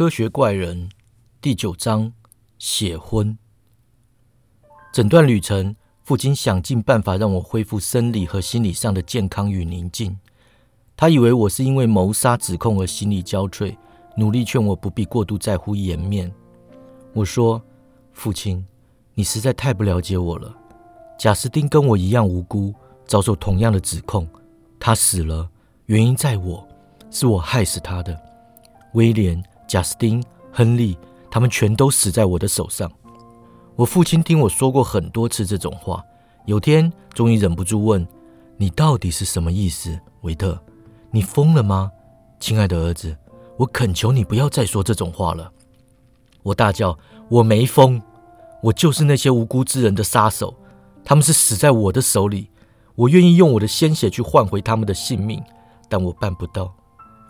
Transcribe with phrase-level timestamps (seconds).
[0.00, 0.88] 科学怪人
[1.42, 2.10] 第九章：
[2.58, 3.36] 血婚。
[4.94, 10.18] 整段旅程，父亲想尽办法让我恢复生理和心理上的健康与宁静。
[10.96, 13.76] 他以为我是因为谋杀指控而心力交瘁，
[14.16, 16.32] 努力劝我不必过度在乎颜面。
[17.12, 17.62] 我说
[18.14, 18.66] ：“父亲，
[19.12, 20.56] 你实在太不了解我了。
[21.18, 22.72] 贾斯汀跟我一样无辜，
[23.06, 24.26] 遭受同样的指控。
[24.78, 25.46] 他死了，
[25.84, 26.66] 原因在我，
[27.10, 28.18] 是我害死他的。
[28.94, 30.98] 威廉、贾斯汀、亨利，
[31.30, 32.90] 他们全都死在我的手上。”
[33.76, 36.02] 我父亲听我说过很多次这种话，
[36.44, 38.04] 有天终于忍不住问
[38.58, 40.60] ：“你到底是什么意思，维特？
[41.12, 41.88] 你疯了吗，
[42.40, 43.16] 亲爱的儿子？
[43.56, 45.52] 我恳求你不要再说这种话了。”
[46.42, 46.98] 我大叫
[47.30, 48.02] ：“我没疯，
[48.64, 50.52] 我就是那些无辜之人的杀手，
[51.04, 52.50] 他们是死在我的手里，
[52.96, 55.40] 我愿意用我的鲜血去换回他们的性命，
[55.88, 56.74] 但我办不到，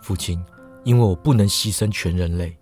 [0.01, 0.43] 父亲，
[0.83, 2.57] 因为我不能牺牲全人类。”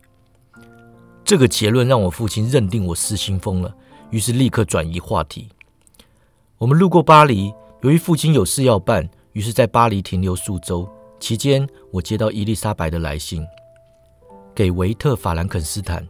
[1.23, 3.75] 这个结论让我父亲认定我失心疯了，
[4.09, 5.47] 于是立刻转移话题。
[6.57, 10.89] 我们路过巴黎，由于父亲有事要办，于是在巴黎停留数周。
[11.19, 13.45] 期间，我接到伊丽莎白的来信，
[14.55, 16.07] 给维特·法兰肯斯坦。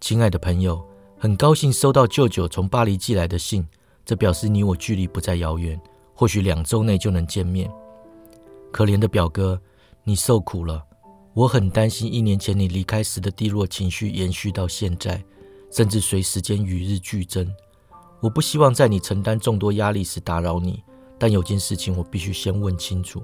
[0.00, 0.82] 亲爱的朋友，
[1.18, 3.66] 很高兴收到舅舅从巴黎寄来的信，
[4.06, 5.78] 这表示你我距离不再遥远，
[6.14, 7.70] 或许两周内就能见面。
[8.72, 9.60] 可怜的表哥，
[10.04, 10.82] 你受苦了。
[11.32, 15.22] 我很担心，一年前你离开时的低落情绪延续到现在，
[15.70, 17.48] 甚至随时间与日俱增。
[18.20, 20.82] 我不希望在你承担众多压力时打扰你，
[21.18, 23.22] 但有件事情我必须先问清楚。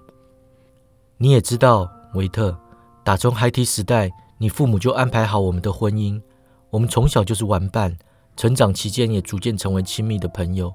[1.19, 2.57] 你也知道，维特，
[3.05, 6.23] 打从孩提时代，你父母就安排好我们的婚姻。
[6.70, 7.97] 我们从小就是玩伴，
[8.37, 10.73] 成长期间也逐渐成为亲密的朋友。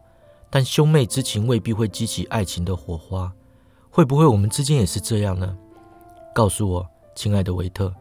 [0.50, 3.32] 但兄妹之情未必会激起爱情的火花，
[3.90, 5.58] 会不会我们之间也是这样呢？
[6.36, 6.90] 告诉我。
[7.16, 7.94] 亲爱的维特，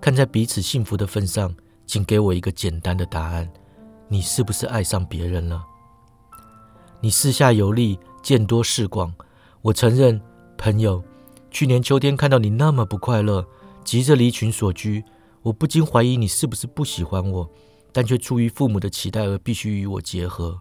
[0.00, 1.54] 看在彼此幸福的份上，
[1.86, 3.50] 请给我一个简单的答案：
[4.08, 5.64] 你是不是爱上别人了？
[7.00, 9.14] 你四下游历，见多识广。
[9.62, 10.20] 我承认，
[10.56, 11.02] 朋友，
[11.50, 13.46] 去年秋天看到你那么不快乐，
[13.84, 15.04] 急着离群所居，
[15.42, 17.50] 我不禁怀疑你是不是不喜欢我，
[17.92, 20.60] 但却出于父母的期待而必须与我结合。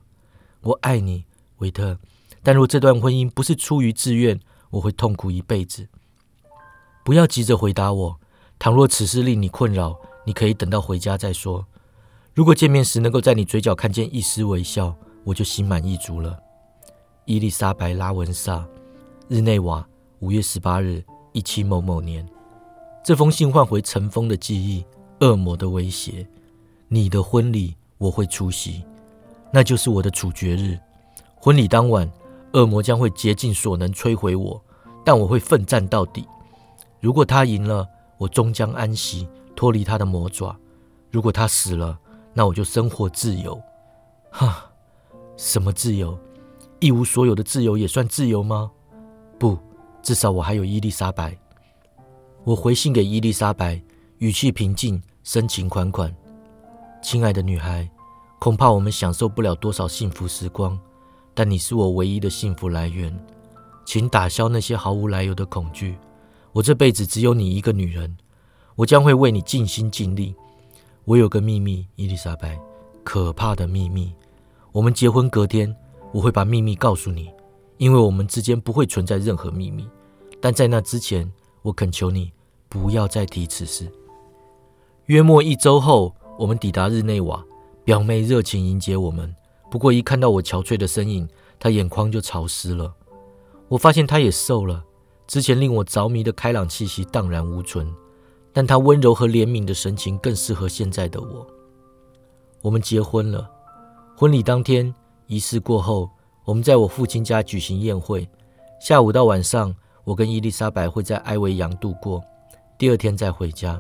[0.62, 1.26] 我爱你，
[1.58, 1.98] 维特，
[2.44, 4.40] 但若这段婚姻不是出于自愿，
[4.72, 5.88] 我会痛苦一辈子。
[7.06, 8.20] 不要急着回答我。
[8.58, 9.96] 倘若此事令你困扰，
[10.26, 11.64] 你可以等到回家再说。
[12.34, 16.40] 如果见面时能够在你嘴角看见一丝微笑，我就心满意足了。
[17.26, 18.66] 伊丽莎白·拉文萨，
[19.28, 22.28] 日内瓦，五月十八日，一七某某年。
[23.04, 24.84] 这封信唤回尘封的记忆，
[25.20, 26.28] 恶魔的威胁。
[26.88, 28.84] 你的婚礼我会出席，
[29.52, 30.76] 那就是我的处决日。
[31.36, 32.12] 婚礼当晚，
[32.54, 34.60] 恶魔将会竭尽所能摧毁我，
[35.04, 36.28] 但我会奋战到底。
[37.06, 40.56] 如果他赢了，我终将安息，脱离他的魔爪；
[41.12, 41.96] 如果他死了，
[42.34, 43.62] 那我就生活自由。
[44.32, 44.66] 哈，
[45.38, 46.18] 什么自由？
[46.80, 48.72] 一无所有的自由也算自由吗？
[49.38, 49.56] 不，
[50.02, 51.38] 至少我还有伊丽莎白。
[52.44, 53.80] 我回信给伊丽莎白，
[54.18, 56.12] 语气平静，深情款款。
[57.04, 57.88] 亲爱的女孩，
[58.40, 60.76] 恐怕我们享受不了多少幸福时光，
[61.36, 63.16] 但你是我唯一的幸福来源，
[63.86, 65.96] 请打消那些毫无来由的恐惧。
[66.56, 68.16] 我这辈子只有你一个女人，
[68.76, 70.34] 我将会为你尽心尽力。
[71.04, 72.58] 我有个秘密，伊丽莎白，
[73.04, 74.14] 可怕的秘密。
[74.72, 75.76] 我们结婚隔天，
[76.14, 77.30] 我会把秘密告诉你，
[77.76, 79.86] 因为我们之间不会存在任何秘密。
[80.40, 81.30] 但在那之前，
[81.62, 82.32] 我恳求你
[82.70, 83.92] 不要再提此事。
[85.08, 87.44] 约莫一周后，我们抵达日内瓦，
[87.84, 89.36] 表妹热情迎接我们。
[89.70, 91.28] 不过一看到我憔悴的身影，
[91.60, 92.96] 她眼眶就潮湿了。
[93.68, 94.86] 我发现她也瘦了。
[95.28, 97.92] 之前令我着迷的开朗气息荡然无存，
[98.54, 101.46] 但他温柔和怜悯的神情更适合现在的我。
[102.62, 103.50] 我们结婚了。
[104.16, 104.94] 婚礼当天，
[105.28, 106.10] 仪式过后，
[106.46, 108.28] 我们在我父亲家举行宴会。
[108.80, 112.24] 下午到晚上，我跟伊丽莎白会在埃维扬度过，
[112.78, 113.80] 第二天再回家。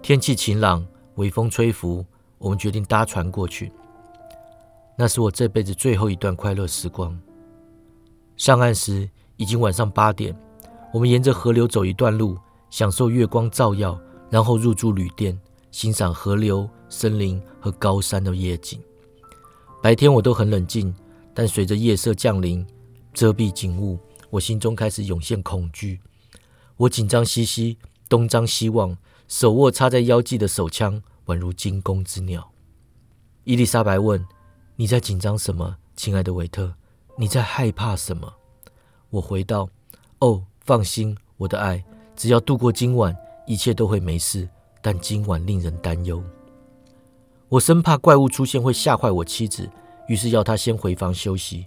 [0.00, 0.86] 天气晴朗，
[1.16, 2.04] 微风吹拂，
[2.38, 3.72] 我们决定搭船过去。
[4.96, 7.18] 那是我这辈子最后一段快乐时光。
[8.36, 10.36] 上岸时已经晚上八点。
[10.90, 12.38] 我们沿着河流走一段路，
[12.70, 14.00] 享受月光照耀，
[14.30, 15.38] 然后入住旅店，
[15.70, 18.80] 欣赏河流、森林和高山的夜景。
[19.82, 20.94] 白天我都很冷静，
[21.34, 22.66] 但随着夜色降临，
[23.12, 23.98] 遮蔽景物，
[24.30, 26.00] 我心中开始涌现恐惧。
[26.78, 27.76] 我紧张兮兮，
[28.08, 28.96] 东张西望，
[29.28, 32.50] 手握插在腰际的手枪，宛如惊弓之鸟。
[33.44, 34.26] 伊丽莎白问
[34.76, 36.74] ：“你在紧张什么，亲爱的维特？
[37.18, 38.32] 你在害怕什么？”
[39.10, 39.68] 我回道
[40.20, 41.82] ：“哦。”放心，我的爱，
[42.14, 43.16] 只要度过今晚，
[43.46, 44.46] 一切都会没事。
[44.82, 46.22] 但今晚令人担忧。
[47.48, 49.66] 我生怕怪物出现会吓坏我妻子，
[50.08, 51.66] 于是要她先回房休息。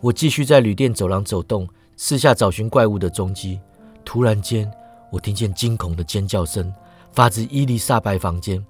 [0.00, 3.60] 我继续在旅店走廊走动，四下找寻怪物的踪迹。
[4.04, 4.68] 突然间，
[5.12, 6.74] 我听见惊恐的尖叫声，
[7.12, 8.60] 发自伊丽莎白房间。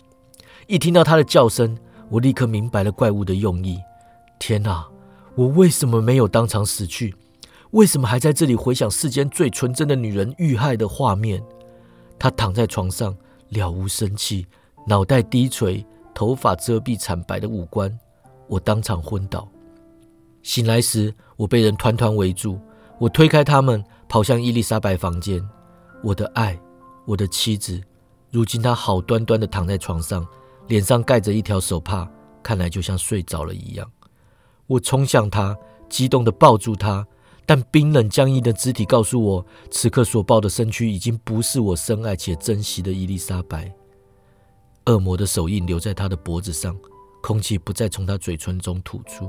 [0.66, 1.74] 一听到她的叫声，
[2.10, 3.80] 我立刻明白了怪物的用意。
[4.38, 4.86] 天哪！
[5.34, 7.14] 我为什么没有当场死去？
[7.72, 11.42] 为什么还在这里回想世间最纯真的女人遇害的画面？
[12.18, 13.16] 她躺在床上，
[13.48, 14.46] 了无生气，
[14.86, 15.84] 脑袋低垂，
[16.14, 17.98] 头发遮蔽惨白的五官。
[18.46, 19.48] 我当场昏倒。
[20.42, 22.60] 醒来时，我被人团团围住。
[22.98, 25.42] 我推开他们，跑向伊丽莎白房间。
[26.02, 26.60] 我的爱，
[27.06, 27.80] 我的妻子，
[28.30, 30.26] 如今她好端端的躺在床上，
[30.68, 32.06] 脸上盖着一条手帕，
[32.42, 33.90] 看来就像睡着了一样。
[34.66, 35.56] 我冲向她，
[35.88, 37.06] 激动的抱住她。
[37.44, 43.72] 但冰冷僵硬的肢体告诉我，此刻所抱的身躯已经不是我深爱且珍惜的伊丽莎白。
[44.86, 46.76] 恶魔的手印留在她的脖子上，
[47.22, 49.28] 空气不再从她嘴唇中吐出。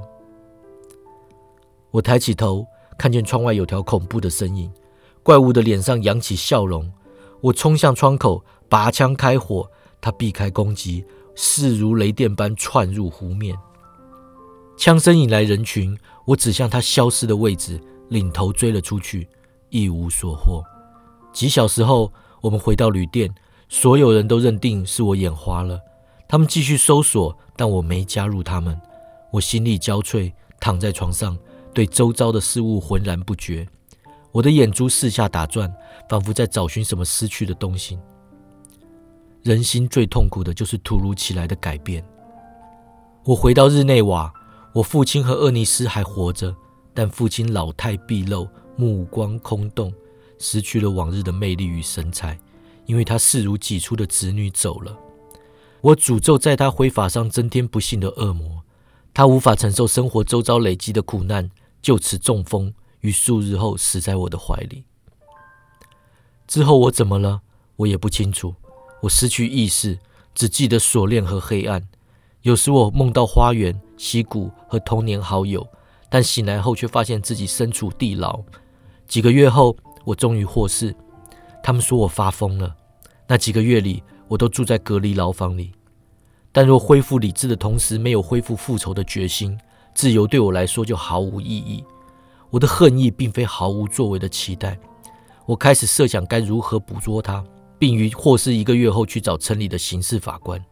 [1.91, 2.65] 我抬起头，
[2.97, 4.71] 看见窗外有条恐怖的身影，
[5.21, 6.91] 怪物的脸上扬起笑容。
[7.41, 9.69] 我冲向窗口，拔枪开火，
[9.99, 11.05] 他避开攻击，
[11.35, 13.55] 势如雷电般窜入湖面。
[14.83, 17.79] 枪声引来人群，我指向他消失的位置。
[18.09, 19.25] 领头追了出去，
[19.69, 20.61] 一无所获。
[21.31, 23.33] 几小时后，我们回到旅店，
[23.69, 25.79] 所有人都认定是我眼花了。
[26.27, 28.77] 他们继续搜索，但我没加入他们。
[29.31, 31.37] 我心力交瘁，躺在床上，
[31.73, 33.65] 对周遭的事物浑然不觉。
[34.33, 35.73] 我的眼珠四下打转，
[36.09, 37.97] 仿佛在找寻什么失去的东西。
[39.43, 42.03] 人心最痛苦的就是突如其来的改变。
[43.23, 44.29] 我回到日内瓦，
[44.73, 46.55] 我父亲和厄尼斯还活着。
[46.95, 49.91] 但父亲老态毕露，目光空洞，
[50.37, 52.39] 失去了往日的魅力与神采，
[52.85, 54.95] 因为他视如己出的子女走了。
[55.81, 58.61] 我诅咒在他挥发上增添不幸的恶魔，
[59.11, 61.49] 他无法承受生活周遭累积的苦难，
[61.81, 64.83] 就此中风，于数日后死在我的怀里。
[66.47, 67.41] 之后我怎么了？
[67.77, 68.53] 我也不清楚。
[69.01, 69.97] 我失去意识，
[70.35, 71.87] 只记得锁链和黑暗。
[72.43, 75.67] 有时我梦到花园、溪谷和童年好友。
[76.09, 78.39] 但醒来后却发现自己身处地牢。
[79.07, 79.75] 几个月后，
[80.05, 80.95] 我终于获释。
[81.63, 82.75] 他们说我发疯了。
[83.27, 85.71] 那几个月里，我都住在隔离牢房里。
[86.51, 89.57] 但若恢复理智的同时没有恢复复仇的决心，
[89.95, 91.83] 自由对我来说就毫无意义。
[92.51, 94.77] 我的恨意并非毫无作为的期待。
[95.47, 97.43] 我开始设想该如何捕捉他，
[97.79, 100.63] 并于获释一个月后去找城里的刑事法官。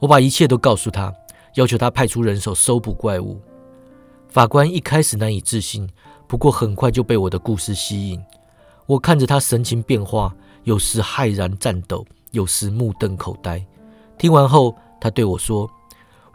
[0.00, 1.14] 我把一切都告诉他，
[1.54, 3.40] 要求他派出人手搜捕怪物。
[4.28, 5.88] 法官一开始难以置信，
[6.26, 8.20] 不过很快就被我的故事吸引。
[8.86, 13.64] 我看着他神情变化，有时骇然颤抖，有时目瞪口呆。
[14.16, 15.70] 听完后，他对我说：“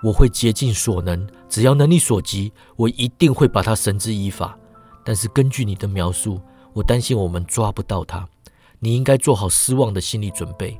[0.03, 4.57] 我会竭尽所能，只要能力所及，我一定会把他绳之以法。
[5.03, 6.39] 但是根据你的描述，
[6.73, 8.27] 我担心我们抓不到他。
[8.79, 10.79] 你应该做好失望的心理准备。”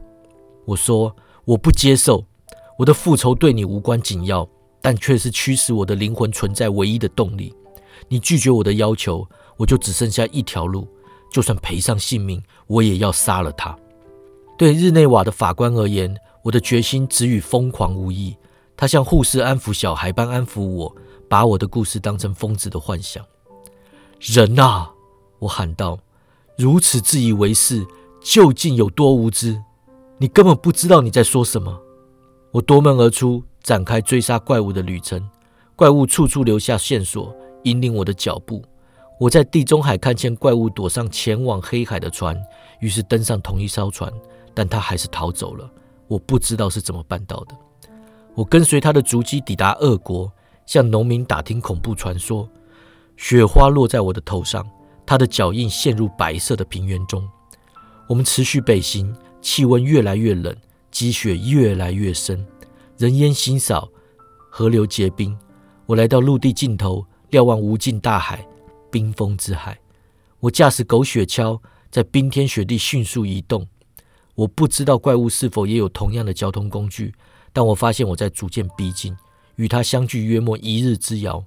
[0.66, 1.16] 我说
[1.46, 2.26] ：“我不接受，
[2.78, 4.48] 我的复仇对你无关紧要。”
[4.82, 7.52] 但却是驱使我的灵魂存在唯一的动力。
[8.08, 9.28] 你拒绝我的要求，
[9.58, 10.88] 我就只剩下一条路，
[11.32, 13.76] 就算赔上性命，我也要杀了他。
[14.60, 18.38] 对日内瓦的法官而言，我的决心只与疯狂无异。
[18.78, 20.96] 他像护士安抚小孩般安抚我，
[21.28, 23.26] 把我的故事当成疯子的幻想。
[24.20, 24.92] 人啊！
[25.40, 25.98] 我喊道
[26.60, 27.84] ：“如此自以为是，
[28.22, 29.60] 究竟有多无知？
[30.20, 31.82] 你根本不知道你在说什么。”
[32.56, 33.44] 我夺门而出。
[33.62, 35.28] 展开追杀怪物的旅程，
[35.76, 38.64] 怪物处处留下线索，引领我的脚步。
[39.20, 42.40] 我在地中海看见怪物躲上前往黑海的船，
[42.80, 44.14] 于是登上同一艘船，
[44.54, 45.68] 但他还是逃走了。
[46.08, 47.56] 我不知道是怎么办到的。
[48.36, 50.32] 我跟随他的足迹抵达俄国，
[50.68, 52.48] 向农民打听恐怖传说。
[53.18, 54.64] 雪花落在我的头上，
[55.08, 57.28] 他的脚印陷入白色的平原中。
[58.08, 60.56] 我们持续北行，气温越来越冷，
[60.96, 62.48] 积雪越来越深。
[62.98, 63.92] 人烟稀少，
[64.50, 65.38] 河流结冰。
[65.86, 68.48] 我来到陆地尽头，瞭望无尽大海，
[68.90, 69.78] 冰封之海。
[70.40, 71.60] 我驾驶狗雪橇，
[71.92, 73.68] 在冰天雪地迅速移动。
[74.36, 77.14] 我不知道怪物是否也有同样的交通工具，
[77.52, 79.14] 但我发现我在逐渐逼近，
[79.58, 81.44] 与它相距约莫一日之遥。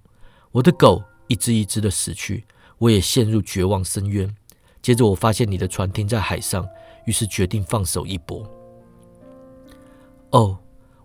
[0.53, 2.45] 我的狗一只一只的死去，
[2.77, 4.29] 我也陷入绝望深渊。
[4.83, 6.69] 接着，我发现你的船停在海上，
[7.07, 8.47] 于是决定放手一搏。
[10.31, 10.59] 哦。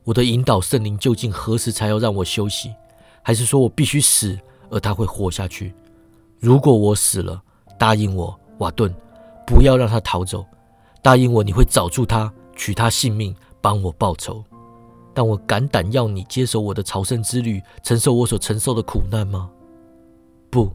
[0.06, 2.74] 我的引导圣灵究竟何时才要让我休息？
[3.22, 4.38] 还是说我必须死，
[4.70, 5.74] 而他会活下去？
[6.40, 7.42] 如果我死了，
[7.80, 8.94] 答应我，瓦顿，
[9.48, 10.46] 不要让他逃走。
[11.02, 14.44] 答应我，你会找出他，取他性命，帮我报仇。
[15.14, 19.50] 但我敢胆要你接手我的朝圣之旅，承受我所承受的苦难吗？
[20.50, 20.70] 不，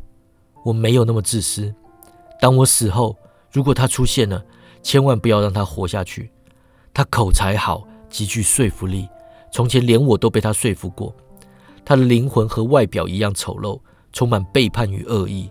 [0.64, 1.74] 我没有那么自私。
[2.40, 3.14] 当我死后，
[3.52, 4.42] 如果他出现了，
[4.82, 6.30] 千万不要让他活下去。
[6.94, 9.08] 他口才好，极具说服力，
[9.52, 11.14] 从前连我都被他说服过。
[11.84, 13.80] 他的灵魂和外表一样丑陋，
[14.12, 15.50] 充满背叛与恶意。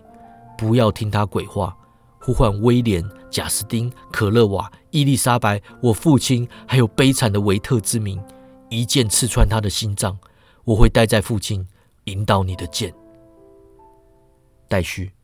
[0.56, 1.76] 不要听他鬼话，
[2.20, 8.20] 呼唤威廉、贾斯汀、可乐瓦、伊丽莎白，我父亲，还有悲惨的维特之名。
[8.68, 10.18] 一剑刺穿他的心脏，
[10.64, 11.66] 我会待在附近
[12.04, 12.92] 引导你的剑。
[14.68, 15.17] 待续。